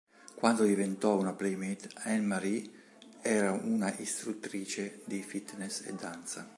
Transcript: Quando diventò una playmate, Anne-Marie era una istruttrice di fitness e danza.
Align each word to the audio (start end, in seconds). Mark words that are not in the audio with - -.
Quando 0.33 0.63
diventò 0.63 1.15
una 1.15 1.33
playmate, 1.33 1.91
Anne-Marie 1.93 2.71
era 3.21 3.51
una 3.51 3.93
istruttrice 3.99 5.01
di 5.05 5.21
fitness 5.21 5.81
e 5.81 5.93
danza. 5.93 6.49